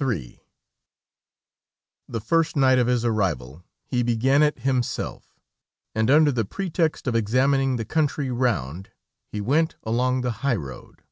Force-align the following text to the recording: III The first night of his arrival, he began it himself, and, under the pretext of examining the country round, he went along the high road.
III 0.00 0.40
The 2.08 2.20
first 2.20 2.54
night 2.54 2.78
of 2.78 2.86
his 2.86 3.04
arrival, 3.04 3.64
he 3.88 4.04
began 4.04 4.40
it 4.40 4.60
himself, 4.60 5.36
and, 5.96 6.08
under 6.12 6.30
the 6.30 6.44
pretext 6.44 7.08
of 7.08 7.16
examining 7.16 7.74
the 7.74 7.84
country 7.84 8.30
round, 8.30 8.92
he 9.32 9.40
went 9.40 9.74
along 9.82 10.20
the 10.20 10.30
high 10.46 10.54
road. 10.54 11.02